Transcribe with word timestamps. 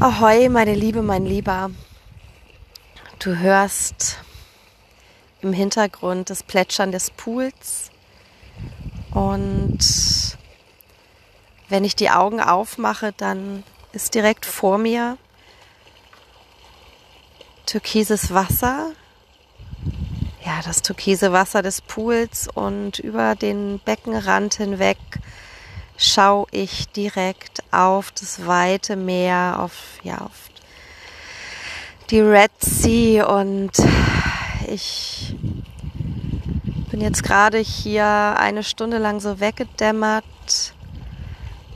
Ahoi, 0.00 0.48
meine 0.48 0.74
Liebe, 0.74 1.02
mein 1.02 1.24
Lieber. 1.24 1.70
Du 3.20 3.38
hörst 3.38 4.18
im 5.40 5.52
Hintergrund 5.52 6.30
das 6.30 6.42
Plätschern 6.42 6.90
des 6.90 7.10
Pools. 7.10 7.92
Und 9.12 9.78
wenn 11.68 11.84
ich 11.84 11.94
die 11.94 12.10
Augen 12.10 12.40
aufmache, 12.40 13.12
dann 13.16 13.62
ist 13.92 14.14
direkt 14.14 14.46
vor 14.46 14.78
mir 14.78 15.16
türkises 17.64 18.34
Wasser. 18.34 18.90
Ja, 20.44 20.60
das 20.64 20.82
türkise 20.82 21.32
Wasser 21.32 21.62
des 21.62 21.80
Pools 21.80 22.48
und 22.52 22.98
über 22.98 23.36
den 23.36 23.78
Beckenrand 23.78 24.54
hinweg 24.54 24.98
schaue 25.96 26.46
ich 26.50 26.88
direkt 26.88 27.62
auf 27.70 28.10
das 28.12 28.46
weite 28.46 28.96
Meer, 28.96 29.56
auf, 29.60 29.98
ja, 30.02 30.18
auf 30.18 30.50
die 32.10 32.20
Red 32.20 32.52
Sea 32.60 33.26
und 33.26 33.72
ich 34.68 35.34
bin 36.90 37.00
jetzt 37.00 37.22
gerade 37.22 37.58
hier 37.58 38.06
eine 38.06 38.62
Stunde 38.62 38.98
lang 38.98 39.20
so 39.20 39.40
weggedämmert 39.40 40.24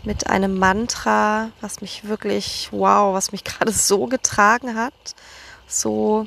mit 0.04 0.28
einem 0.28 0.58
Mantra, 0.58 1.50
was 1.60 1.80
mich 1.80 2.06
wirklich, 2.06 2.68
wow, 2.70 3.14
was 3.14 3.32
mich 3.32 3.44
gerade 3.44 3.72
so 3.72 4.06
getragen 4.06 4.76
hat, 4.76 4.92
so 5.66 6.26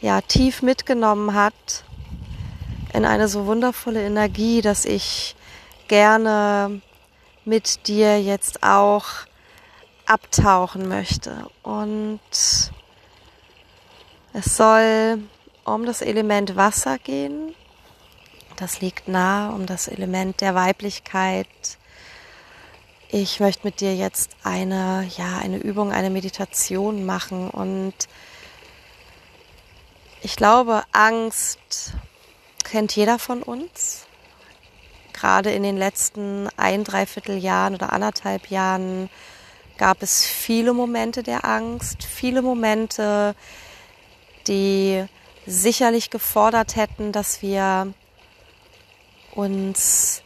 ja, 0.00 0.20
tief 0.20 0.62
mitgenommen 0.62 1.34
hat 1.34 1.84
in 2.92 3.04
eine 3.04 3.28
so 3.28 3.46
wundervolle 3.46 4.04
Energie, 4.04 4.60
dass 4.62 4.84
ich 4.84 5.36
gerne 5.88 6.80
mit 7.46 7.86
dir 7.86 8.20
jetzt 8.20 8.62
auch 8.62 9.06
abtauchen 10.04 10.88
möchte. 10.88 11.48
Und 11.62 12.20
es 14.32 14.56
soll 14.56 15.18
um 15.64 15.86
das 15.86 16.02
Element 16.02 16.56
Wasser 16.56 16.98
gehen. 16.98 17.54
Das 18.56 18.80
liegt 18.80 19.08
nah 19.08 19.50
um 19.50 19.66
das 19.66 19.88
Element 19.88 20.40
der 20.40 20.54
Weiblichkeit. 20.54 21.46
Ich 23.08 23.38
möchte 23.38 23.66
mit 23.66 23.80
dir 23.80 23.94
jetzt 23.94 24.30
eine, 24.42 25.08
ja, 25.16 25.38
eine 25.38 25.58
Übung, 25.58 25.92
eine 25.92 26.10
Meditation 26.10 27.06
machen 27.06 27.50
und 27.50 27.94
ich 30.22 30.34
glaube, 30.34 30.82
Angst 30.90 31.92
kennt 32.64 32.96
jeder 32.96 33.18
von 33.18 33.42
uns 33.42 34.06
gerade 35.16 35.50
in 35.50 35.62
den 35.62 35.76
letzten 35.76 36.48
ein, 36.56 36.84
dreiviertel 36.84 37.38
Jahren 37.38 37.74
oder 37.74 37.92
anderthalb 37.92 38.50
Jahren 38.50 39.10
gab 39.78 40.02
es 40.02 40.24
viele 40.24 40.72
Momente 40.72 41.22
der 41.22 41.44
Angst, 41.44 42.04
viele 42.04 42.42
Momente, 42.42 43.34
die 44.46 45.04
sicherlich 45.46 46.10
gefordert 46.10 46.76
hätten, 46.76 47.12
dass 47.12 47.42
wir 47.42 47.92
uns 49.34 50.22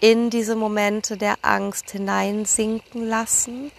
in 0.00 0.30
diese 0.30 0.56
Momente 0.56 1.16
der 1.16 1.36
Angst 1.42 1.90
hineinsinken 1.90 3.06
lassen. 3.06 3.70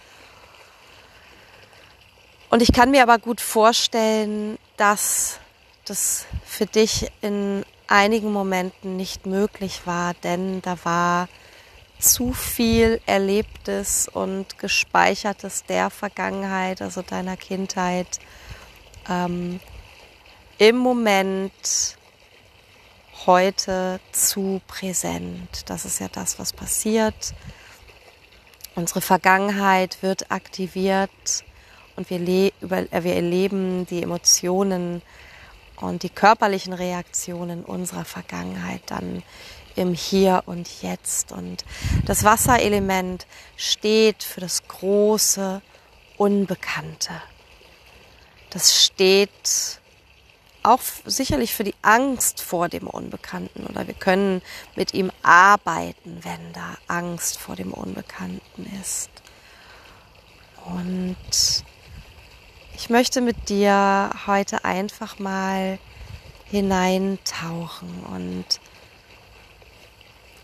Und 2.50 2.62
ich 2.62 2.72
kann 2.72 2.90
mir 2.90 3.02
aber 3.02 3.18
gut 3.18 3.40
vorstellen, 3.40 4.58
dass 4.76 5.40
das 5.84 6.26
für 6.44 6.66
dich 6.66 7.10
in 7.22 7.64
einigen 7.92 8.32
Momenten 8.32 8.96
nicht 8.96 9.26
möglich 9.26 9.82
war, 9.86 10.14
denn 10.14 10.62
da 10.62 10.78
war 10.84 11.28
zu 11.98 12.32
viel 12.32 13.00
Erlebtes 13.06 14.08
und 14.08 14.58
Gespeichertes 14.58 15.64
der 15.66 15.90
Vergangenheit, 15.90 16.80
also 16.80 17.02
deiner 17.02 17.36
Kindheit, 17.36 18.18
ähm, 19.08 19.60
im 20.58 20.76
Moment 20.78 21.98
heute 23.26 24.00
zu 24.10 24.60
präsent. 24.66 25.64
Das 25.66 25.84
ist 25.84 26.00
ja 26.00 26.08
das, 26.08 26.38
was 26.38 26.52
passiert. 26.52 27.34
Unsere 28.74 29.02
Vergangenheit 29.02 30.02
wird 30.02 30.30
aktiviert 30.30 31.44
und 31.96 32.08
wir, 32.08 32.50
über, 32.62 32.84
wir 32.90 33.14
erleben 33.14 33.86
die 33.86 34.02
Emotionen 34.02 35.02
und 35.76 36.02
die 36.02 36.10
körperlichen 36.10 36.72
Reaktionen 36.72 37.64
unserer 37.64 38.04
Vergangenheit 38.04 38.82
dann 38.86 39.22
im 39.76 39.94
Hier 39.94 40.42
und 40.46 40.82
Jetzt. 40.82 41.32
Und 41.32 41.64
das 42.06 42.24
Wasserelement 42.24 43.26
steht 43.56 44.22
für 44.22 44.40
das 44.40 44.66
große 44.68 45.62
Unbekannte. 46.16 47.10
Das 48.50 48.84
steht 48.84 49.80
auch 50.62 50.80
sicherlich 51.04 51.54
für 51.54 51.64
die 51.64 51.74
Angst 51.82 52.40
vor 52.40 52.68
dem 52.68 52.86
Unbekannten 52.86 53.66
oder 53.66 53.86
wir 53.86 53.94
können 53.94 54.42
mit 54.76 54.94
ihm 54.94 55.10
arbeiten, 55.22 56.20
wenn 56.22 56.52
da 56.52 56.76
Angst 56.86 57.38
vor 57.38 57.56
dem 57.56 57.72
Unbekannten 57.72 58.70
ist. 58.80 59.10
Und 60.64 61.16
ich 62.82 62.90
möchte 62.90 63.20
mit 63.20 63.48
dir 63.48 64.10
heute 64.26 64.64
einfach 64.64 65.20
mal 65.20 65.78
hineintauchen 66.50 68.02
und 68.12 68.44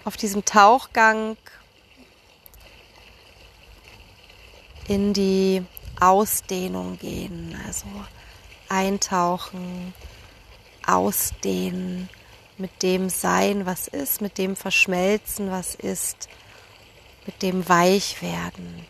auf 0.05 0.17
diesem 0.17 0.45
Tauchgang 0.45 1.37
in 4.87 5.13
die 5.15 5.65
Ausdehnung 5.99 6.97
gehen, 7.01 7.61
also 7.67 7.87
eintauchen, 8.69 9.93
ausdehnen, 10.87 12.09
mit 12.57 12.85
dem 12.85 13.09
sein, 13.09 13.67
was 13.67 13.89
ist, 13.89 14.21
mit 14.21 14.39
dem 14.39 14.55
verschmelzen, 14.55 15.51
was 15.51 15.75
ist, 15.75 16.29
mit 17.27 17.43
dem 17.43 17.69
weich 17.69 18.23
werden 18.23 18.87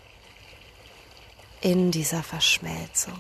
in 1.60 1.90
dieser 1.90 2.22
Verschmelzung. 2.22 3.18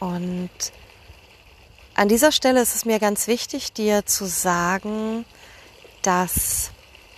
Und 0.00 0.50
an 1.94 2.08
dieser 2.08 2.30
Stelle 2.30 2.60
ist 2.60 2.74
es 2.76 2.84
mir 2.84 2.98
ganz 2.98 3.26
wichtig, 3.26 3.72
dir 3.72 4.06
zu 4.06 4.26
sagen, 4.26 5.24
dass 6.02 6.70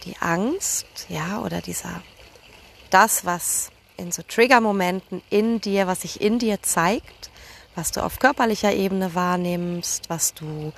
die 0.05 0.17
Angst, 0.21 0.87
ja, 1.09 1.41
oder 1.41 1.61
dieser, 1.61 2.03
das, 2.89 3.25
was 3.27 3.71
in 3.99 4.11
so 4.13 4.23
Trigger-Momenten 4.23 5.23
in 5.29 5.61
dir, 5.61 5.87
was 5.87 6.03
sich 6.03 6.23
in 6.23 6.39
dir 6.39 6.63
zeigt, 6.63 7.31
was 7.75 7.93
du 7.93 8.03
auf 8.03 8.19
körperlicher 8.19 8.73
Ebene 8.73 9.15
wahrnimmst, 9.15 10.09
was 10.09 10.33
du 10.33 10.73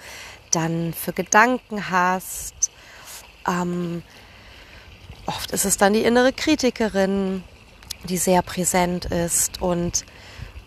dann 0.50 0.92
für 0.92 1.12
Gedanken 1.12 1.91
hast, 1.91 2.72
ähm, 3.46 4.02
Oft 5.27 5.53
ist 5.53 5.65
es 5.65 5.77
dann 5.77 5.93
die 5.93 6.03
innere 6.03 6.33
Kritikerin, 6.33 7.44
die 8.05 8.16
sehr 8.16 8.43
präsent 8.43 9.05
ist. 9.06 9.62
Und 9.62 10.05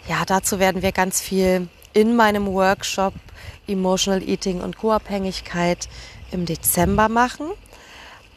ja, 0.07 0.23
dazu 0.25 0.59
werden 0.59 0.81
wir 0.81 0.91
ganz 0.91 1.21
viel 1.21 1.67
in 1.93 2.15
meinem 2.15 2.47
Workshop 2.47 3.13
Emotional 3.67 4.21
Eating 4.21 4.61
und 4.61 4.77
Co-Abhängigkeit 4.77 5.89
im 6.31 6.45
Dezember 6.45 7.09
machen. 7.09 7.47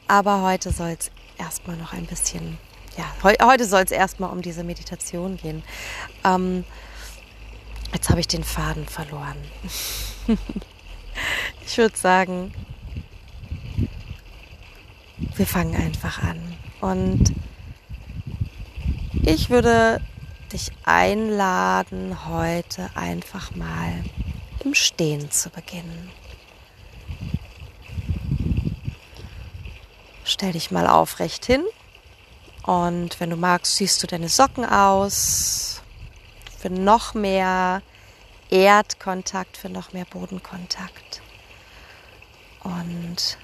Aber 0.07 0.43
heute 0.43 0.73
soll 0.73 0.97
es 0.99 1.11
erstmal 1.39 1.77
noch 1.77 1.93
ein 1.93 2.07
bisschen, 2.07 2.59
ja, 2.97 3.05
heu, 3.23 3.35
heute 3.43 3.67
soll 3.67 3.83
es 3.83 3.91
erstmal 3.91 4.31
um 4.31 4.43
diese 4.43 4.65
Meditation 4.65 5.37
gehen. 5.37 5.63
Ähm, 6.25 6.65
jetzt 7.93 8.09
habe 8.09 8.21
ich 8.21 8.29
den 8.29 8.45
Faden 8.45 8.87
verloren. 8.87 9.37
ich 11.67 11.77
würde 11.79 11.97
sagen, 11.97 12.53
wir 15.37 15.47
fangen 15.47 15.75
einfach 15.77 16.23
an. 16.23 16.57
Und 16.81 17.33
ich 19.23 19.51
würde 19.51 20.01
dich 20.53 20.71
einladen, 20.85 22.27
heute 22.27 22.91
einfach 22.95 23.55
mal 23.55 23.93
im 24.65 24.75
Stehen 24.75 25.31
zu 25.31 25.51
beginnen. 25.51 26.11
Stell 30.25 30.53
dich 30.53 30.71
mal 30.71 30.87
aufrecht 30.87 31.47
hin 31.47 31.65
und 32.65 33.19
wenn 33.19 33.31
du 33.31 33.37
magst, 33.37 33.77
ziehst 33.77 34.03
du 34.03 34.07
deine 34.07 34.29
Socken 34.29 34.65
aus 34.65 35.83
für 36.59 36.71
noch 36.71 37.15
mehr 37.15 37.83
Erdkontakt, 38.51 39.57
für 39.57 39.69
noch 39.69 39.93
mehr 39.93 40.05
Bodenkontakt. 40.05 41.23
Und 42.63 43.39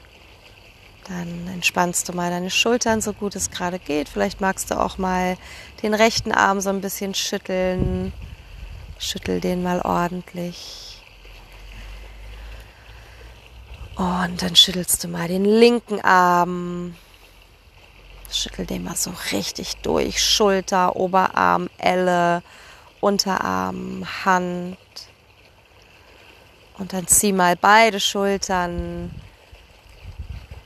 dann 1.08 1.48
entspannst 1.52 2.08
du 2.08 2.14
mal 2.14 2.30
deine 2.30 2.50
Schultern 2.50 3.00
so 3.00 3.12
gut 3.12 3.36
es 3.36 3.50
gerade 3.50 3.78
geht. 3.78 4.08
Vielleicht 4.08 4.40
magst 4.40 4.70
du 4.70 4.80
auch 4.80 4.96
mal 4.98 5.36
den 5.82 5.94
rechten 5.94 6.32
Arm 6.32 6.60
so 6.60 6.70
ein 6.70 6.80
bisschen 6.80 7.14
schütteln. 7.14 8.12
Schüttel 8.98 9.40
den 9.40 9.62
mal 9.62 9.80
ordentlich. 9.82 11.02
Und 13.96 14.42
dann 14.42 14.56
schüttelst 14.56 15.04
du 15.04 15.08
mal 15.08 15.28
den 15.28 15.44
linken 15.44 16.00
Arm. 16.00 16.96
Schüttel 18.30 18.66
den 18.66 18.82
mal 18.82 18.96
so 18.96 19.12
richtig 19.32 19.76
durch. 19.82 20.22
Schulter, 20.22 20.96
Oberarm, 20.96 21.68
Elle, 21.78 22.42
Unterarm, 23.00 24.06
Hand. 24.24 24.78
Und 26.78 26.92
dann 26.92 27.06
zieh 27.06 27.32
mal 27.32 27.56
beide 27.56 28.00
Schultern 28.00 29.10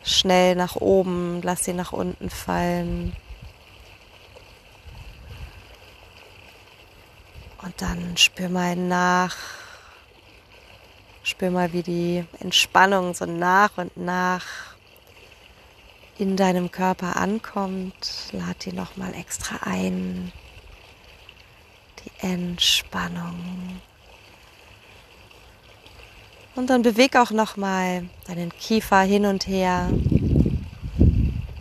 schnell 0.08 0.56
nach 0.56 0.76
oben, 0.76 1.40
lass 1.42 1.64
sie 1.64 1.72
nach 1.74 1.92
unten 1.92 2.30
fallen. 2.30 3.14
Und 7.62 7.82
dann 7.82 8.16
spür 8.16 8.48
mal 8.48 8.76
nach. 8.76 9.36
Spür 11.22 11.50
mal, 11.50 11.72
wie 11.72 11.82
die 11.82 12.24
Entspannung 12.40 13.14
so 13.14 13.26
nach 13.26 13.76
und 13.76 13.96
nach 13.96 14.46
in 16.18 16.36
deinem 16.36 16.70
Körper 16.70 17.16
ankommt. 17.16 18.30
Lad 18.32 18.64
die 18.64 18.72
nochmal 18.72 19.14
extra 19.14 19.56
ein. 19.66 20.32
Die 22.04 22.26
Entspannung. 22.26 23.80
Und 26.58 26.70
dann 26.70 26.82
beweg 26.82 27.14
auch 27.14 27.30
nochmal 27.30 28.08
deinen 28.26 28.50
Kiefer 28.50 29.02
hin 29.02 29.26
und 29.26 29.46
her. 29.46 29.90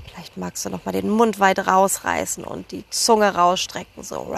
Vielleicht 0.08 0.38
magst 0.38 0.66
du 0.66 0.72
nochmal 0.72 0.94
den 0.94 1.12
Mund 1.12 1.40
weit 1.40 1.68
rausreißen 1.68 2.44
und 2.44 2.72
die 2.72 2.84
Zunge 2.90 3.36
rausstrecken, 3.36 4.02
so 4.02 4.36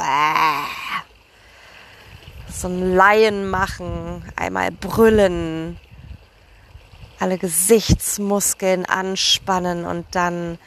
so 2.49 2.67
ein 2.67 2.93
Laien 2.93 3.49
machen, 3.49 4.21
einmal 4.35 4.71
brüllen, 4.71 5.79
alle 7.21 7.37
Gesichtsmuskeln 7.37 8.85
anspannen 8.85 9.85
und 9.85 10.07
dann 10.11 10.59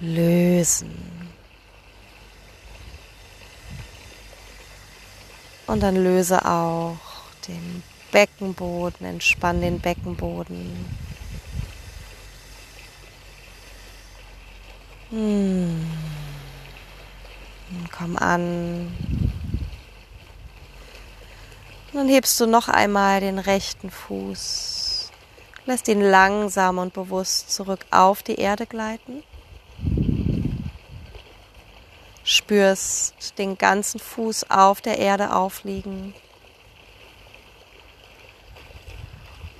lösen. 0.00 0.90
Und 5.68 5.84
dann 5.84 5.94
löse 5.94 6.44
auch 6.44 6.96
den 7.46 7.84
Beckenboden, 8.12 9.06
entspann 9.06 9.60
den 9.60 9.80
Beckenboden. 9.80 10.86
Hm. 15.10 15.90
Komm 17.96 18.16
an. 18.16 18.96
Und 21.92 21.98
dann 21.98 22.08
hebst 22.08 22.38
du 22.40 22.46
noch 22.46 22.68
einmal 22.68 23.20
den 23.20 23.38
rechten 23.38 23.90
Fuß. 23.90 25.10
Lässt 25.66 25.88
ihn 25.88 26.00
langsam 26.00 26.78
und 26.78 26.92
bewusst 26.92 27.52
zurück 27.52 27.84
auf 27.90 28.22
die 28.22 28.36
Erde 28.36 28.66
gleiten. 28.66 29.24
Spürst 32.22 33.38
den 33.38 33.58
ganzen 33.58 33.98
Fuß 33.98 34.50
auf 34.50 34.80
der 34.80 34.98
Erde 34.98 35.34
aufliegen. 35.34 36.14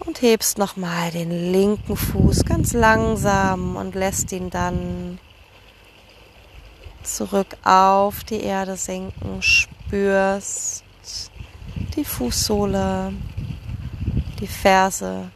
Und 0.06 0.22
hebst 0.22 0.58
nochmal 0.58 1.10
den 1.10 1.52
linken 1.52 1.96
Fuß 1.96 2.44
ganz 2.44 2.72
langsam 2.72 3.76
und 3.76 3.94
lässt 3.94 4.32
ihn 4.32 4.50
dann 4.50 5.18
zurück 7.02 7.56
auf 7.64 8.24
die 8.24 8.40
Erde 8.40 8.76
sinken. 8.76 9.42
Spürst 9.42 10.84
die 11.94 12.04
Fußsohle, 12.04 13.12
die 14.40 14.46
Ferse, 14.46 15.30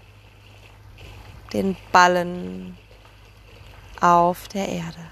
den 1.53 1.77
Ballen 1.93 2.77
auf 4.01 4.49
der 4.49 4.69
Erde. 4.69 5.07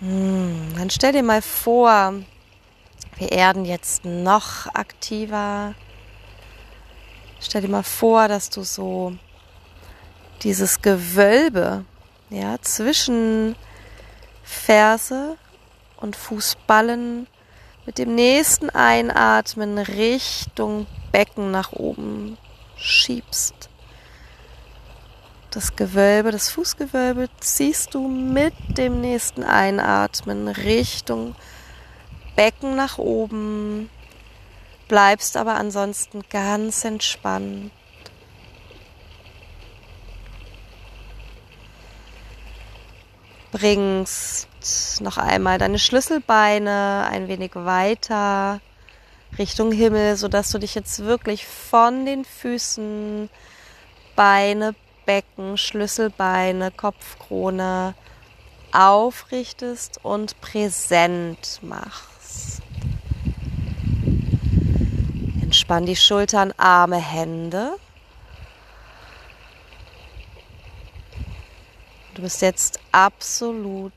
Hm, 0.00 0.74
dann 0.76 0.90
stell 0.90 1.12
dir 1.12 1.22
mal 1.22 1.42
vor, 1.42 2.14
wir 3.16 3.32
erden 3.32 3.64
jetzt 3.64 4.04
noch 4.04 4.66
aktiver. 4.74 5.74
Stell 7.40 7.62
dir 7.62 7.68
mal 7.68 7.82
vor, 7.82 8.28
dass 8.28 8.50
du 8.50 8.62
so 8.62 9.16
dieses 10.42 10.82
Gewölbe 10.82 11.84
ja, 12.30 12.60
zwischen 12.60 13.56
Ferse 14.42 15.36
und 15.96 16.16
Fußballen 16.16 17.26
mit 17.86 17.98
dem 17.98 18.14
nächsten 18.14 18.70
Einatmen 18.70 19.78
Richtung 19.78 20.86
Becken 21.12 21.50
nach 21.50 21.72
oben 21.72 22.38
schiebst. 22.76 23.68
Das 25.50 25.76
Gewölbe, 25.76 26.32
das 26.32 26.50
Fußgewölbe 26.50 27.28
ziehst 27.38 27.94
du 27.94 28.08
mit 28.08 28.54
dem 28.76 29.00
nächsten 29.00 29.44
Einatmen 29.44 30.48
Richtung 30.48 31.36
Becken 32.36 32.76
nach 32.76 32.98
oben, 32.98 33.90
bleibst 34.88 35.36
aber 35.36 35.54
ansonsten 35.54 36.22
ganz 36.30 36.84
entspannt. 36.84 37.70
Bringst 43.52 45.00
noch 45.00 45.16
einmal 45.16 45.58
deine 45.58 45.78
Schlüsselbeine 45.78 47.06
ein 47.08 47.28
wenig 47.28 47.52
weiter 47.54 48.60
Richtung 49.38 49.70
Himmel, 49.72 50.16
sodass 50.16 50.50
du 50.50 50.58
dich 50.58 50.74
jetzt 50.74 51.04
wirklich 51.04 51.46
von 51.46 52.04
den 52.04 52.24
Füßen, 52.24 53.30
Beine, 54.16 54.74
Becken, 55.06 55.56
Schlüsselbeine, 55.56 56.70
Kopfkrone 56.70 57.94
aufrichtest 58.72 60.00
und 60.04 60.40
präsent 60.40 61.60
machst. 61.62 62.13
Entspann 65.42 65.86
die 65.86 65.96
Schultern, 65.96 66.52
Arme, 66.56 66.96
Hände. 66.96 67.76
Du 72.14 72.22
bist 72.22 72.42
jetzt 72.42 72.80
absolut 72.92 73.92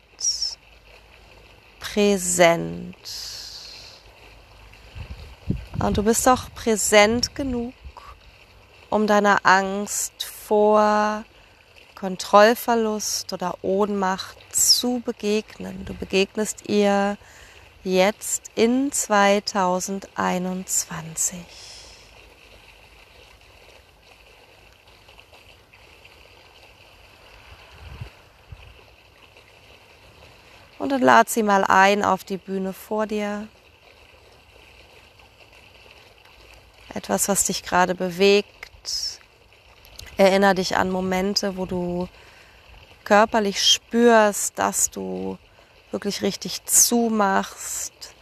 präsent. 1.80 2.95
Und 5.80 5.98
du 5.98 6.04
bist 6.04 6.28
auch 6.28 6.54
präsent 6.56 7.36
genug, 7.36 7.74
um 8.89 9.07
deiner 9.07 9.45
Angst 9.45 10.24
vor 10.24 11.24
Kontrollverlust 11.95 13.34
oder 13.34 13.57
Ohnmacht 13.63 14.38
zu 14.51 15.01
begegnen. 15.06 15.86
Du 15.86 15.94
begegnest 15.94 16.70
ihr 16.70 17.17
jetzt 17.84 18.51
in 18.55 18.91
2021. 18.91 21.38
Und 30.79 30.89
dann 30.89 31.01
lad 31.01 31.29
sie 31.29 31.43
mal 31.43 31.63
ein 31.63 32.03
auf 32.03 32.24
die 32.24 32.38
Bühne 32.38 32.72
vor 32.72 33.07
dir. 33.07 33.48
Etwas, 36.93 37.27
was 37.27 37.46
dich 37.46 37.63
gerade 37.63 37.96
bewegt. 37.96 39.19
Erinner 40.17 40.53
dich 40.53 40.77
an 40.77 40.89
Momente, 40.89 41.57
wo 41.57 41.65
du 41.65 42.07
körperlich 43.03 43.63
spürst, 43.63 44.57
dass 44.57 44.89
du 44.89 45.38
wirklich 45.91 46.22
richtig 46.22 46.65
zumachst, 46.65 48.13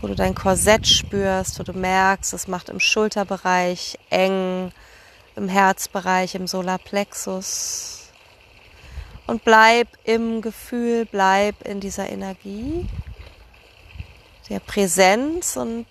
wo 0.00 0.08
du 0.08 0.14
dein 0.14 0.34
Korsett 0.34 0.86
spürst, 0.86 1.58
wo 1.58 1.62
du 1.62 1.72
merkst, 1.72 2.32
es 2.32 2.48
macht 2.48 2.68
im 2.68 2.80
Schulterbereich 2.80 3.98
eng, 4.10 4.72
im 5.36 5.48
Herzbereich, 5.48 6.34
im 6.34 6.46
Solarplexus. 6.46 8.10
Und 9.26 9.44
bleib 9.44 9.88
im 10.04 10.42
Gefühl, 10.42 11.06
bleib 11.06 11.66
in 11.66 11.80
dieser 11.80 12.10
Energie 12.10 12.86
der 14.50 14.60
Präsenz 14.60 15.56
und 15.56 15.86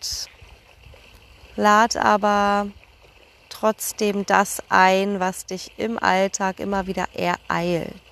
lad 1.56 1.98
aber 1.98 2.68
trotzdem 3.50 4.26
das 4.26 4.62
ein, 4.70 5.20
was 5.20 5.46
dich 5.46 5.72
im 5.78 5.98
Alltag 5.98 6.60
immer 6.60 6.86
wieder 6.86 7.08
ereilt. 7.14 8.03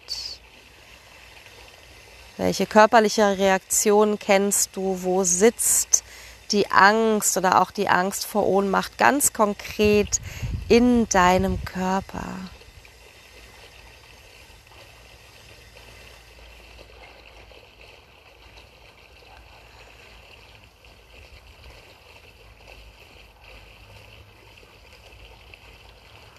Welche 2.38 2.66
körperliche 2.66 3.38
Reaktion 3.38 4.18
kennst 4.18 4.76
du? 4.76 5.04
Wo 5.04 5.24
sitzt 5.24 6.04
die 6.52 6.72
Angst 6.72 7.38
oder 7.38 7.62
auch 7.62 7.72
die 7.72 7.88
Angst 7.88 8.26
vor 8.26 8.48
Ohnmacht 8.48 8.98
ganz 8.98 9.34
konkret 9.34 10.20
in 10.68 11.08
deinem 11.10 11.64
Körper? 11.66 12.26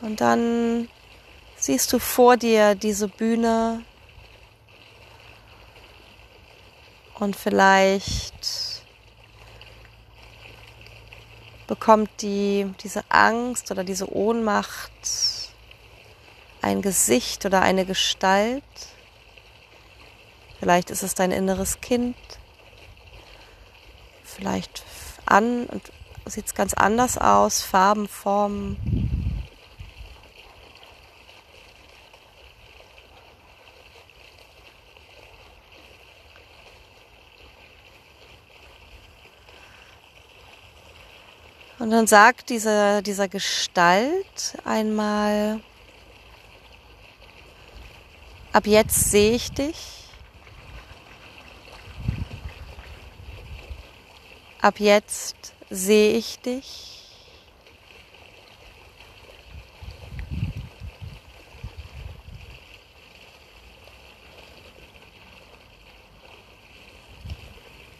Und 0.00 0.20
dann 0.20 0.88
siehst 1.56 1.92
du 1.92 1.98
vor 2.00 2.36
dir 2.36 2.74
diese 2.74 3.06
Bühne 3.06 3.82
und 7.18 7.36
vielleicht 7.36 8.82
bekommt 11.66 12.10
die, 12.20 12.72
diese 12.82 13.02
Angst 13.08 13.70
oder 13.70 13.84
diese 13.84 14.14
Ohnmacht 14.14 14.90
ein 16.60 16.82
Gesicht 16.82 17.44
oder 17.44 17.60
eine 17.62 17.84
Gestalt. 17.84 18.62
Vielleicht 20.60 20.90
ist 20.90 21.02
es 21.02 21.14
dein 21.14 21.32
inneres 21.32 21.80
Kind. 21.80 22.16
Vielleicht 24.22 24.84
an 25.26 25.66
und 25.66 25.92
sieht 26.26 26.46
es 26.46 26.54
ganz 26.54 26.72
anders 26.74 27.18
aus, 27.18 27.62
Farben, 27.62 28.06
Formen. 28.08 29.01
Und 41.82 41.90
dann 41.90 42.06
sagt 42.06 42.50
dieser, 42.50 43.02
dieser 43.02 43.26
Gestalt 43.26 44.56
einmal, 44.64 45.60
ab 48.52 48.68
jetzt 48.68 49.10
sehe 49.10 49.32
ich 49.32 49.50
dich. 49.50 50.04
Ab 54.60 54.78
jetzt 54.78 55.54
sehe 55.70 56.16
ich 56.16 56.38
dich. 56.38 57.00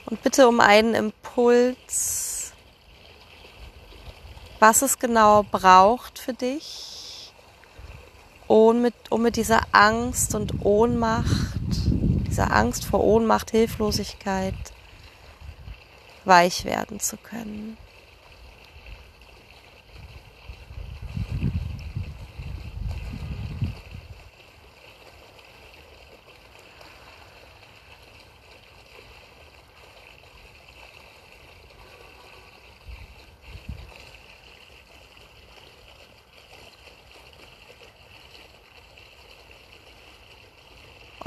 Und 0.06 0.22
bitte 0.22 0.46
um 0.46 0.60
einen 0.60 0.94
Impuls, 0.94 2.31
was 4.62 4.80
es 4.82 5.00
genau 5.00 5.42
braucht 5.42 6.20
für 6.20 6.34
dich, 6.34 7.32
um 8.46 8.80
mit, 8.80 8.94
um 9.10 9.20
mit 9.22 9.34
dieser 9.34 9.62
Angst 9.72 10.36
und 10.36 10.64
Ohnmacht, 10.64 11.26
dieser 12.28 12.52
Angst 12.54 12.84
vor 12.84 13.02
Ohnmacht, 13.02 13.50
Hilflosigkeit 13.50 14.54
weich 16.24 16.64
werden 16.64 17.00
zu 17.00 17.16
können. 17.16 17.76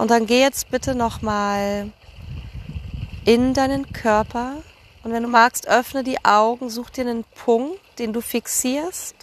Und 0.06 0.12
dann 0.12 0.28
geh 0.28 0.40
jetzt 0.40 0.70
bitte 0.70 0.94
nochmal 0.94 1.90
in 3.26 3.56
deinen 3.56 3.92
Körper. 3.92 4.58
Und 5.04 5.12
wenn 5.14 5.24
du 5.24 5.30
magst, 5.30 5.68
öffne 5.68 6.04
die 6.04 6.24
Augen, 6.24 6.70
such 6.70 6.92
dir 6.92 7.08
einen 7.08 7.24
Punkt, 7.24 7.80
den 7.98 8.14
du 8.14 8.22
fixierst. 8.22 9.16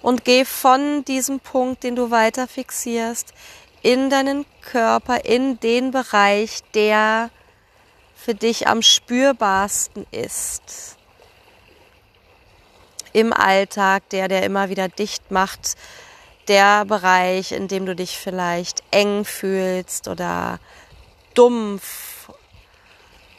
Und 0.00 0.24
geh 0.24 0.46
von 0.46 1.04
diesem 1.04 1.38
Punkt, 1.38 1.82
den 1.82 1.96
du 1.96 2.10
weiter 2.10 2.48
fixierst, 2.48 3.34
in 3.82 4.08
deinen 4.08 4.46
Körper, 4.62 5.26
in 5.26 5.60
den 5.60 5.90
Bereich, 5.90 6.60
der 6.72 7.28
für 8.16 8.34
dich 8.34 8.68
am 8.68 8.80
spürbarsten 8.80 10.06
ist. 10.12 10.96
Im 13.12 13.34
Alltag, 13.34 14.08
der, 14.08 14.28
der 14.28 14.44
immer 14.44 14.70
wieder 14.70 14.88
dicht 14.88 15.30
macht, 15.30 15.76
der 16.50 16.84
Bereich, 16.84 17.52
in 17.52 17.68
dem 17.68 17.86
du 17.86 17.94
dich 17.94 18.18
vielleicht 18.18 18.82
eng 18.90 19.24
fühlst 19.24 20.08
oder 20.08 20.58
dumpf, 21.34 22.28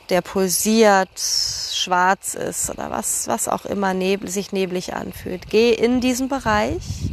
der 0.09 0.21
pulsiert, 0.21 1.19
schwarz 1.19 2.35
ist 2.35 2.69
oder 2.69 2.89
was, 2.89 3.27
was 3.27 3.49
auch 3.49 3.65
immer 3.65 3.93
nebel, 3.93 4.29
sich 4.29 4.53
neblig 4.53 4.93
anfühlt. 4.93 5.49
Geh 5.49 5.73
in 5.73 5.99
diesen 5.99 6.29
Bereich, 6.29 7.11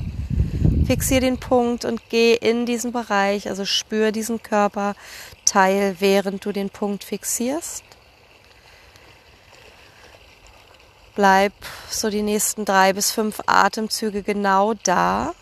fixier 0.86 1.20
den 1.20 1.38
Punkt 1.38 1.84
und 1.84 2.00
geh 2.10 2.34
in 2.34 2.64
diesen 2.64 2.92
Bereich, 2.92 3.48
also 3.48 3.64
spür 3.64 4.12
diesen 4.12 4.40
Körperteil, 4.40 5.96
während 5.98 6.44
du 6.44 6.52
den 6.52 6.70
Punkt 6.70 7.02
fixierst. 7.02 7.82
Bleib 11.16 11.54
so 11.90 12.08
die 12.08 12.22
nächsten 12.22 12.64
drei 12.64 12.92
bis 12.92 13.10
fünf 13.10 13.40
Atemzüge 13.46 14.22
genau 14.22 14.74
da 14.74 15.34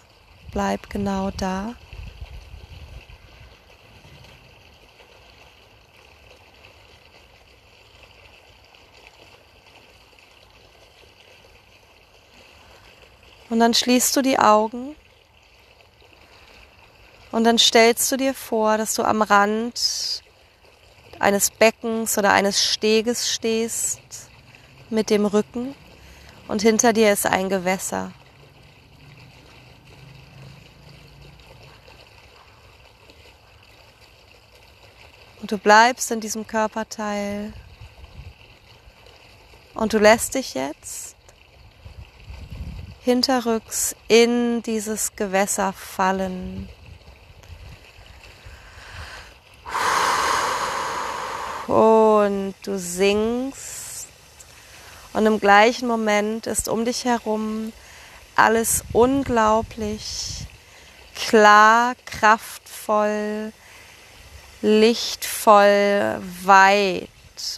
bleib 0.56 0.88
genau 0.88 1.30
da. 1.32 1.74
Und 13.50 13.60
dann 13.60 13.74
schließt 13.74 14.16
du 14.16 14.22
die 14.22 14.38
Augen 14.38 14.96
und 17.32 17.44
dann 17.44 17.58
stellst 17.58 18.10
du 18.10 18.16
dir 18.16 18.32
vor, 18.32 18.78
dass 18.78 18.94
du 18.94 19.02
am 19.02 19.20
Rand 19.20 20.22
eines 21.18 21.50
Beckens 21.50 22.16
oder 22.16 22.32
eines 22.32 22.64
Steges 22.64 23.30
stehst 23.30 24.00
mit 24.88 25.10
dem 25.10 25.26
Rücken 25.26 25.74
und 26.48 26.62
hinter 26.62 26.94
dir 26.94 27.12
ist 27.12 27.26
ein 27.26 27.50
Gewässer. 27.50 28.10
Und 35.40 35.52
du 35.52 35.58
bleibst 35.58 36.10
in 36.10 36.20
diesem 36.20 36.46
Körperteil. 36.46 37.52
Und 39.74 39.92
du 39.92 39.98
lässt 39.98 40.34
dich 40.34 40.54
jetzt 40.54 41.16
hinterrücks 43.02 43.94
in 44.08 44.62
dieses 44.62 45.14
Gewässer 45.14 45.72
fallen. 45.72 46.68
Und 51.66 52.54
du 52.62 52.78
singst. 52.78 54.08
Und 55.12 55.26
im 55.26 55.40
gleichen 55.40 55.86
Moment 55.86 56.46
ist 56.46 56.68
um 56.68 56.84
dich 56.84 57.04
herum 57.04 57.72
alles 58.34 58.84
unglaublich 58.92 60.46
klar, 61.14 61.94
kraftvoll, 62.04 63.52
lichtvoll, 64.66 66.20
weit. 66.42 67.08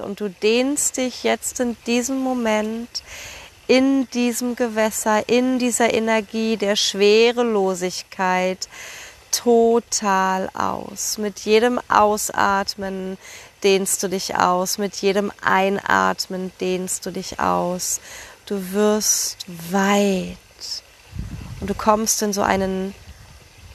Und 0.01 0.21
du 0.21 0.29
dehnst 0.29 0.99
dich 0.99 1.23
jetzt 1.23 1.59
in 1.61 1.77
diesem 1.87 2.19
Moment 2.19 3.03
in 3.67 4.09
diesem 4.11 4.57
Gewässer, 4.57 5.29
in 5.29 5.59
dieser 5.59 5.93
Energie 5.93 6.57
der 6.57 6.75
Schwerelosigkeit 6.75 8.67
total 9.31 10.49
aus. 10.55 11.19
Mit 11.19 11.41
jedem 11.41 11.79
Ausatmen 11.89 13.19
dehnst 13.63 14.03
du 14.03 14.09
dich 14.09 14.37
aus, 14.37 14.79
mit 14.79 14.97
jedem 14.97 15.31
Einatmen 15.43 16.51
dehnst 16.61 17.05
du 17.05 17.11
dich 17.11 17.41
aus. 17.41 18.01
Du 18.47 18.73
wirst 18.73 19.45
weit 19.71 20.37
und 21.61 21.69
du 21.69 21.75
kommst 21.75 22.23
in 22.23 22.33
so 22.33 22.41
einen 22.41 22.95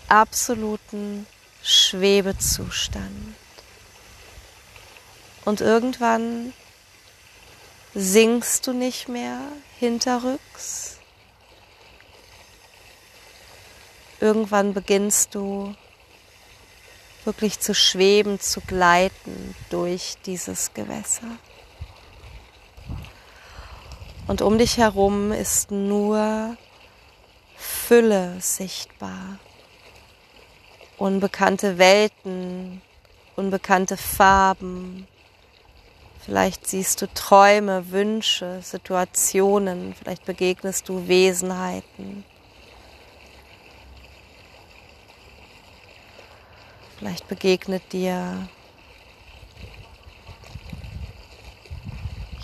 absoluten 0.08 1.28
Schwebezustand. 1.64 3.36
Und 5.46 5.62
irgendwann 5.62 6.52
sinkst 7.94 8.68
du 8.68 8.74
nicht 8.74 9.08
mehr 9.08 9.40
hinterrücks. 9.80 10.98
Irgendwann 14.20 14.74
beginnst 14.74 15.36
du 15.36 15.74
wirklich 17.24 17.62
zu 17.62 17.74
schweben, 17.74 18.42
zu 18.42 18.60
gleiten 18.60 19.56
durch 19.70 20.16
dieses 20.26 20.74
Gewässer. 20.74 21.38
Und 24.28 24.42
um 24.42 24.58
dich 24.58 24.78
herum 24.78 25.32
ist 25.32 25.72
nur 25.72 26.58
Fülle 27.56 28.36
sichtbar 28.42 29.40
unbekannte 31.04 31.78
Welten, 31.80 32.82
unbekannte 33.36 33.98
Farben. 33.98 35.06
Vielleicht 36.24 36.66
siehst 36.66 37.02
du 37.02 37.14
Träume, 37.14 37.92
Wünsche, 37.92 38.62
Situationen, 38.62 39.94
vielleicht 39.96 40.24
begegnest 40.24 40.88
du 40.88 41.06
Wesenheiten. 41.10 42.24
Vielleicht 46.98 47.28
begegnet 47.28 47.92
dir 47.92 48.48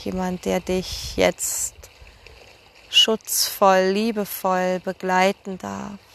jemand, 0.04 0.44
der 0.44 0.60
dich 0.60 1.16
jetzt 1.16 1.76
schutzvoll, 2.90 3.92
liebevoll 3.94 4.82
begleiten 4.82 5.58
darf. 5.58 6.09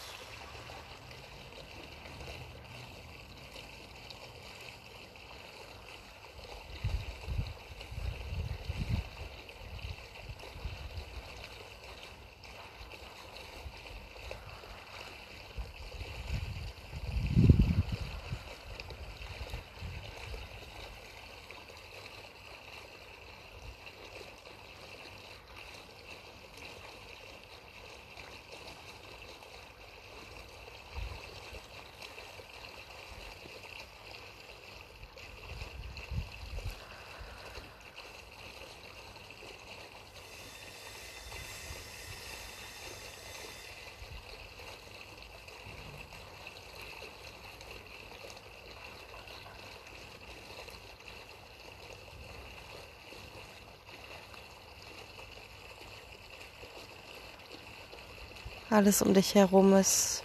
Alles 58.75 59.01
um 59.01 59.13
dich 59.13 59.35
herum 59.35 59.73
ist 59.73 60.21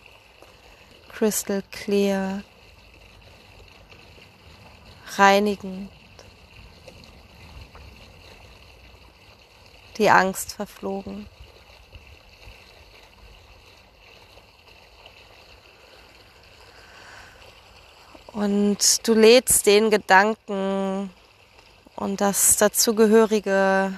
crystal 1.12 1.62
clear, 1.70 2.42
reinigend. 5.16 5.88
Die 9.98 10.10
Angst 10.10 10.54
verflogen. 10.54 11.28
Und 18.32 19.06
du 19.06 19.14
lädst 19.14 19.66
den 19.66 19.90
Gedanken 19.90 21.14
und 21.94 22.20
das 22.20 22.56
dazugehörige 22.56 23.92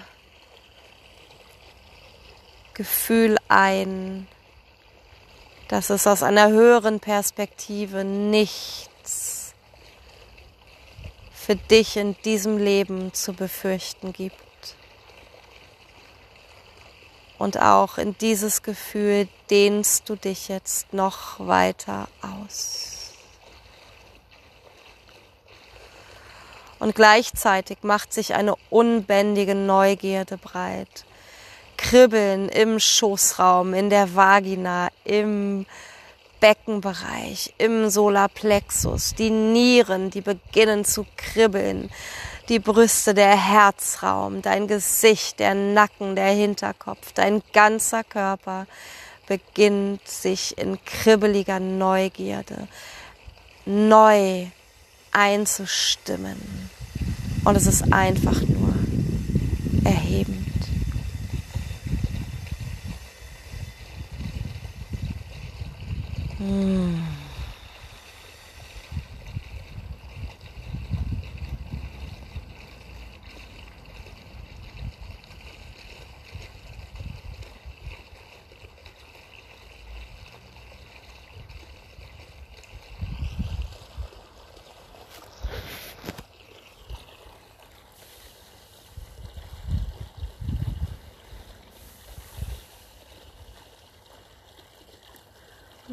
Gefühl 2.75 3.39
ein, 3.49 4.29
dass 5.73 5.89
es 5.89 6.07
aus 6.07 6.23
einer 6.23 6.51
höheren 6.51 7.01
Perspektive 7.01 8.05
nichts 8.05 9.55
für 11.33 11.57
dich 11.57 11.97
in 11.97 12.15
diesem 12.27 12.59
Leben 12.59 13.15
zu 13.15 13.33
befürchten 13.33 14.13
gibt. 14.13 14.37
Und 17.39 17.59
auch 17.59 17.97
in 17.97 18.15
dieses 18.19 18.63
Gefühl 18.63 19.29
dehnst 19.49 20.11
du 20.11 20.17
dich 20.17 20.49
jetzt 20.49 20.93
noch 20.93 21.41
weiter 21.41 22.07
aus. 22.21 23.15
Und 26.81 26.95
gleichzeitig 26.95 27.79
macht 27.81 28.13
sich 28.13 28.35
eine 28.35 28.57
unbändige 28.69 29.55
Neugierde 29.55 30.37
breit 30.37 31.07
Kribbeln 31.83 32.49
im 32.49 32.79
Schoßraum, 32.79 33.75
in 33.75 33.91
der 33.91 34.15
Vagina, 34.15 34.89
im 35.05 35.67
Beckenbereich, 36.41 37.55
im 37.59 37.91
Solarplexus, 37.91 39.15
die 39.15 39.31
Nieren, 39.31 40.09
die 40.09 40.21
beginnen 40.21 40.85
zu 40.85 41.05
kribbeln, 41.17 41.91
die 42.49 42.61
Brüste, 42.61 43.15
der 43.15 43.37
Herzraum, 43.37 44.43
dein 44.43 44.69
Gesicht, 44.69 45.41
der 45.41 45.55
Nacken, 45.55 46.15
der 46.15 46.31
Hinterkopf, 46.31 47.13
dein 47.15 47.43
ganzer 47.53 48.05
Körper 48.05 48.67
beginnt 49.27 50.07
sich 50.07 50.57
in 50.59 50.79
kribbeliger 50.85 51.59
Neugierde 51.59 52.69
neu 53.67 54.47
einzustimmen. 55.11 56.71
Und 57.45 57.57
es 57.57 57.67
ist 57.67 57.93
einfach 57.93 58.41
nur 58.41 58.75
erheben. 59.85 60.32
Mm. 66.43 67.12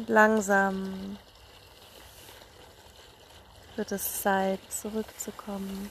Langsam 0.08 1.16
wird 3.76 3.92
es 3.92 4.22
Zeit, 4.22 4.60
zurückzukommen. 4.68 5.90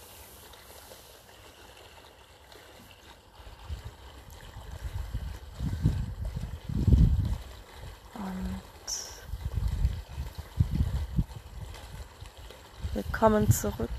Willkommen 12.93 13.51
zurück. 13.51 13.89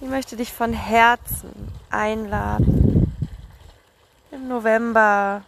Ich 0.00 0.08
möchte 0.08 0.36
dich 0.36 0.52
von 0.52 0.72
Herzen 0.72 1.70
einladen, 1.90 3.14
im 4.30 4.48
November 4.48 5.42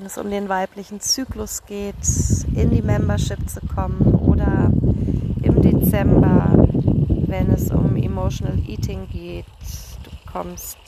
wenn 0.00 0.06
es 0.06 0.16
um 0.16 0.30
den 0.30 0.48
weiblichen 0.48 0.98
Zyklus 0.98 1.66
geht, 1.66 1.94
in 2.54 2.70
die 2.70 2.80
Membership 2.80 3.50
zu 3.50 3.60
kommen 3.60 4.00
oder 4.14 4.72
im 5.42 5.60
Dezember, 5.60 6.52
wenn 7.26 7.50
es 7.52 7.70
um 7.70 7.96
Emotional 7.96 8.58
Eating 8.66 9.10
geht. 9.10 9.44
Du 10.02 10.10
bekommst 10.24 10.78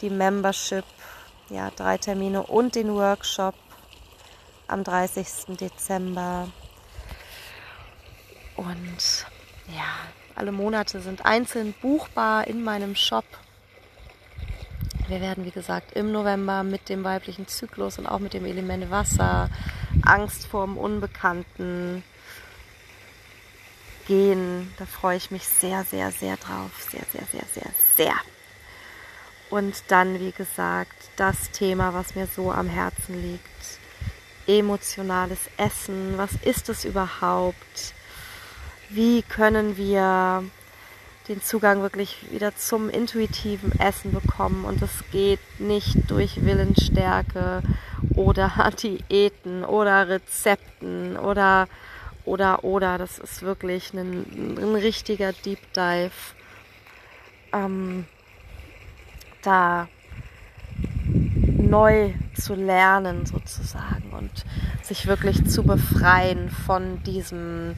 die 0.00 0.08
Membership, 0.08 0.86
ja, 1.50 1.70
drei 1.76 1.98
Termine 1.98 2.42
und 2.42 2.74
den 2.74 2.94
Workshop 2.94 3.54
am 4.66 4.82
30. 4.82 5.58
Dezember. 5.60 6.48
Und 8.56 9.26
ja, 9.76 9.92
alle 10.36 10.52
Monate 10.52 11.02
sind 11.02 11.26
einzeln 11.26 11.74
buchbar 11.82 12.46
in 12.46 12.64
meinem 12.64 12.96
Shop. 12.96 13.26
Wir 15.08 15.22
werden, 15.22 15.46
wie 15.46 15.50
gesagt, 15.50 15.96
im 15.96 16.12
November 16.12 16.62
mit 16.62 16.90
dem 16.90 17.02
weiblichen 17.02 17.48
Zyklus 17.48 17.98
und 17.98 18.06
auch 18.06 18.18
mit 18.18 18.34
dem 18.34 18.44
Element 18.44 18.90
Wasser, 18.90 19.48
Angst 20.04 20.46
vor 20.46 20.66
dem 20.66 20.76
Unbekannten 20.76 22.04
gehen. 24.06 24.74
Da 24.78 24.84
freue 24.84 25.16
ich 25.16 25.30
mich 25.30 25.48
sehr, 25.48 25.84
sehr, 25.84 26.10
sehr 26.10 26.36
drauf. 26.36 26.70
Sehr, 26.90 27.04
sehr, 27.10 27.24
sehr, 27.32 27.44
sehr, 27.54 27.70
sehr. 27.96 28.14
Und 29.48 29.82
dann, 29.88 30.20
wie 30.20 30.32
gesagt, 30.32 31.10
das 31.16 31.50
Thema, 31.52 31.94
was 31.94 32.14
mir 32.14 32.26
so 32.26 32.52
am 32.52 32.68
Herzen 32.68 33.22
liegt. 33.22 33.78
Emotionales 34.46 35.38
Essen. 35.56 36.18
Was 36.18 36.32
ist 36.42 36.68
es 36.68 36.84
überhaupt? 36.84 37.94
Wie 38.90 39.22
können 39.22 39.78
wir 39.78 40.44
den 41.28 41.42
Zugang 41.42 41.82
wirklich 41.82 42.30
wieder 42.30 42.56
zum 42.56 42.88
intuitiven 42.88 43.72
Essen 43.78 44.12
bekommen. 44.12 44.64
Und 44.64 44.80
das 44.80 44.90
geht 45.12 45.40
nicht 45.58 46.10
durch 46.10 46.44
Willensstärke 46.44 47.62
oder 48.14 48.70
Diäten 48.82 49.64
oder 49.64 50.08
Rezepten 50.08 51.16
oder 51.16 51.68
oder 52.24 52.64
oder. 52.64 52.98
Das 52.98 53.18
ist 53.18 53.42
wirklich 53.42 53.92
ein, 53.92 54.56
ein 54.58 54.74
richtiger 54.74 55.32
Deep 55.32 55.60
Dive. 55.74 56.10
Ähm, 57.52 58.06
da 59.42 59.88
neu 61.58 62.12
zu 62.34 62.54
lernen 62.54 63.26
sozusagen 63.26 64.10
und 64.10 64.30
sich 64.82 65.06
wirklich 65.06 65.46
zu 65.46 65.62
befreien 65.62 66.50
von 66.50 67.02
diesem 67.02 67.74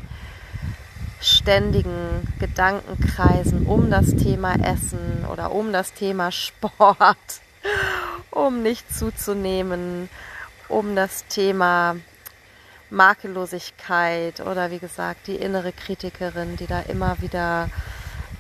ständigen 1.21 2.27
Gedankenkreisen 2.39 3.67
um 3.67 3.91
das 3.91 4.17
Thema 4.17 4.55
Essen 4.55 5.27
oder 5.31 5.53
um 5.53 5.73
das 5.73 5.93
Thema 5.93 6.33
Sport, 6.33 7.41
um 8.31 8.63
nicht 8.63 8.93
zuzunehmen, 8.93 10.09
um 10.69 10.97
das 10.97 11.27
Thema 11.27 11.97
Makellosigkeit 12.89 14.41
oder 14.41 14.71
wie 14.71 14.79
gesagt 14.79 15.27
die 15.27 15.37
innere 15.37 15.73
Kritikerin, 15.73 16.57
die 16.57 16.67
da 16.67 16.81
immer 16.81 17.21
wieder 17.21 17.69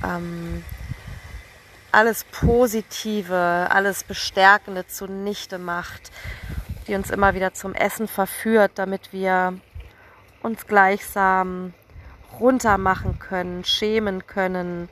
ähm, 0.02 0.64
alles 1.92 2.24
Positive, 2.24 3.68
alles 3.70 4.04
Bestärkende 4.04 4.86
zunichte 4.86 5.58
macht, 5.58 6.10
die 6.86 6.94
uns 6.94 7.10
immer 7.10 7.34
wieder 7.34 7.52
zum 7.52 7.74
Essen 7.74 8.08
verführt, 8.08 8.72
damit 8.76 9.12
wir 9.12 9.58
uns 10.42 10.66
gleichsam 10.66 11.74
runter 12.40 12.78
machen 12.78 13.18
können, 13.18 13.64
schämen 13.64 14.26
können. 14.26 14.88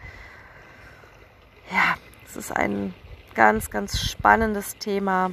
Ja, 1.70 1.96
es 2.26 2.36
ist 2.36 2.54
ein 2.54 2.94
ganz, 3.34 3.70
ganz 3.70 4.00
spannendes 4.00 4.76
Thema. 4.76 5.30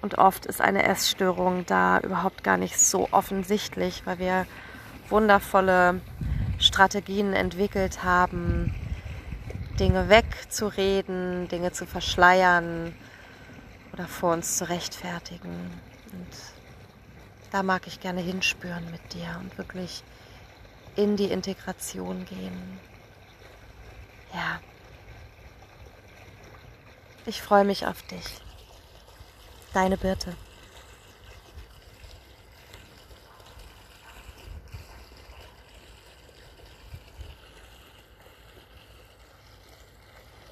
Und 0.00 0.18
oft 0.18 0.46
ist 0.46 0.60
eine 0.60 0.84
Essstörung 0.84 1.66
da 1.66 1.98
überhaupt 2.00 2.44
gar 2.44 2.56
nicht 2.56 2.78
so 2.78 3.08
offensichtlich, 3.10 4.02
weil 4.06 4.18
wir 4.18 4.46
wundervolle 5.08 6.00
Strategien 6.58 7.32
entwickelt 7.32 8.04
haben, 8.04 8.74
Dinge 9.80 10.08
wegzureden, 10.08 11.48
Dinge 11.48 11.72
zu 11.72 11.86
verschleiern 11.86 12.94
oder 13.92 14.06
vor 14.06 14.32
uns 14.32 14.56
zu 14.56 14.68
rechtfertigen. 14.68 15.70
Und 16.12 16.57
da 17.50 17.62
mag 17.62 17.86
ich 17.86 18.00
gerne 18.00 18.20
hinspüren 18.20 18.90
mit 18.90 19.12
dir 19.12 19.36
und 19.40 19.56
wirklich 19.58 20.02
in 20.96 21.16
die 21.16 21.30
Integration 21.30 22.24
gehen. 22.24 22.80
Ja. 24.34 24.60
Ich 27.26 27.40
freue 27.40 27.64
mich 27.64 27.86
auf 27.86 28.02
dich. 28.02 28.24
Deine 29.72 29.96
Birte. 29.96 30.34